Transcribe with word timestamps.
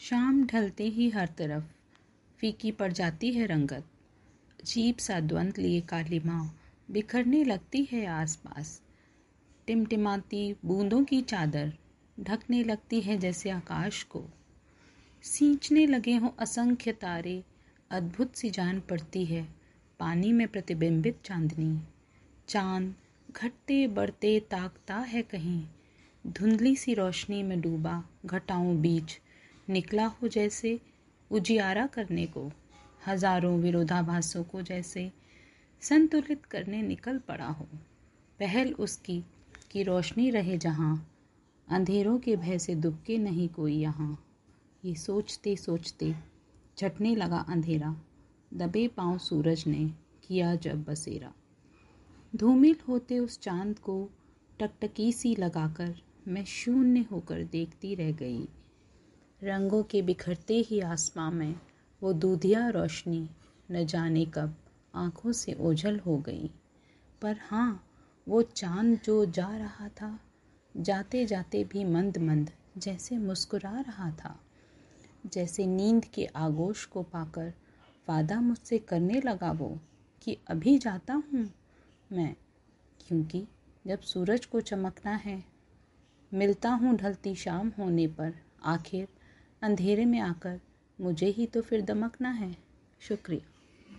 शाम 0.00 0.46
ढलते 0.46 0.84
ही 0.84 1.10
हर 1.10 1.26
तरफ़ 1.26 1.64
फीकी 2.38 2.70
पड़ 2.70 2.92
जाती 2.92 3.32
है 3.32 3.46
रंगत। 3.46 3.84
अजीब 4.62 4.96
सा 4.96 5.20
द्वंद 5.20 5.58
लिए 5.58 5.80
काली 5.80 6.20
माँ, 6.20 6.60
बिखरने 6.90 7.44
लगती 7.44 7.88
है 7.92 8.06
आसपास। 8.06 8.82
टिमटिमाती 9.66 10.56
बूंदों 10.64 11.04
की 11.04 11.22
चादर 11.22 11.72
ढकने 12.20 12.64
लगती 12.64 13.00
है 13.00 13.18
जैसे 13.18 13.50
आकाश 13.50 14.02
को। 14.02 14.24
सींचने 15.22 15.86
लगे 15.86 16.16
हों 16.16 16.30
असंख्य 16.38 16.92
तारे, 16.92 17.44
अद्भुत 17.90 18.34
सी 18.34 18.50
जान 18.50 18.80
पड़ती 18.80 19.24
है 19.24 19.48
पानी 19.98 20.32
में 20.32 20.48
प्रतिबिंबित 20.48 21.18
चांदनी। 21.24 21.80
चाँद 22.48 22.94
घटते 23.30 23.86
बढ़ते 23.86 24.40
ताकता 24.40 24.96
है 24.96 25.22
कहीं, 25.22 25.64
धुंधली 26.26 26.76
सी 26.76 26.94
रोशनी 26.94 27.42
में 27.42 27.60
डूबा 27.60 28.04
घटाओं 28.26 28.82
बीच 28.82 29.20
निकला 29.70 30.06
हो 30.06 30.28
जैसे 30.28 30.78
उजियारा 31.30 31.86
करने 31.86 32.26
को, 32.26 32.50
हज़ारों 33.06 33.58
विरोधाभासों 33.58 34.42
को 34.44 34.62
जैसे 34.62 35.10
संतुलित 35.82 36.44
करने 36.44 36.82
निकल 36.82 37.18
पड़ा 37.18 37.46
हो। 37.46 37.64
पहल 38.40 38.72
उसकी 38.72 39.22
कि 39.70 39.82
रोशनी 39.82 40.30
रहे 40.30 40.58
जहाँ, 40.58 41.06
अंधेरों 41.68 42.18
के 42.18 42.36
भय 42.36 42.58
से 42.58 42.74
दुबके 42.74 43.18
नहीं 43.18 43.48
कोई 43.48 43.74
यहाँ। 43.74 44.18
ये 44.84 44.94
सोचते 44.94 45.56
सोचते 45.56 46.14
झटने 46.78 47.14
लगा 47.14 47.38
अंधेरा, 47.48 47.94
दबे 48.52 48.86
पाँव 48.88 49.18
सूरज 49.18 49.64
ने 49.66 49.84
किया 50.28 50.54
जब 50.54 50.84
बसेरा। 50.84 51.32
धूमिल 52.36 52.76
होते 52.88 53.18
उस 53.18 53.40
चाँद 53.40 53.78
को 53.78 54.08
टकटकी 54.60 55.12
सी 55.12 55.34
लगाकर 55.36 55.94
मैं 56.28 56.44
शून्य 56.44 57.04
होकर 57.12 57.42
देखती 57.42 57.94
रह 57.94 58.10
गई। 58.12 58.48
रंगों 59.42 59.82
के 59.82 60.00
बिखरते 60.02 60.54
ही 60.60 60.80
आसमां 60.80 61.30
में 61.32 61.54
वो 62.02 62.12
दूधिया 62.12 62.68
रोशनी, 62.68 63.28
न 63.70 63.84
जाने 63.86 64.24
कब 64.24 64.54
आँखों 64.94 65.32
से 65.32 65.52
ओझल 65.60 65.98
हो 65.98 66.16
गई। 66.18 66.50
पर 67.22 67.36
हाँ 67.40 67.84
वो 68.28 68.42
चाँद 68.42 69.00
जो 69.04 69.24
जा 69.26 69.48
रहा 69.56 69.88
था 69.88 70.18
जाते 70.74 71.24
जाते 71.26 71.64
भी 71.64 71.84
मंद 71.84 72.18
मंद 72.18 72.50
जैसे 72.78 73.18
मुस्कुरा 73.18 73.80
रहा 73.80 74.10
था। 74.10 74.40
जैसे 75.26 75.66
नींद 75.66 76.04
के 76.04 76.24
आगोश 76.26 76.84
को 76.84 77.02
पाकर 77.02 77.52
वादा 78.08 78.40
मुझसे 78.40 78.78
करने 78.78 79.20
लगा 79.20 79.52
वो, 79.52 79.78
कि 80.22 80.36
अभी 80.48 80.78
जाता 80.78 81.14
हूँ 81.14 81.48
मैं, 82.12 82.34
क्योंकि 83.00 83.46
जब 83.86 84.00
सूरज 84.00 84.46
को 84.46 84.60
चमकना 84.60 85.14
है, 85.16 85.44
मिलता 86.32 86.70
हूँ 86.70 86.96
ढलती 86.96 87.34
शाम 87.34 87.72
होने 87.78 88.06
पर, 88.06 88.34
आखिर 88.64 89.08
अंधेरे 89.62 90.04
में 90.04 90.20
आकर 90.20 90.60
मुझे 91.00 91.26
ही 91.26 91.46
तो 91.46 91.62
फिर 91.62 91.82
दमकना 91.82 92.30
है। 92.30 92.56
शुक्रिया। 93.00 93.59